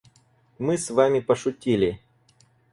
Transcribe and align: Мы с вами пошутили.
Мы 0.57 0.79
с 0.79 0.89
вами 0.89 1.19
пошутили. 1.19 2.01